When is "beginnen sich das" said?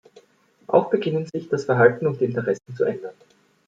0.89-1.65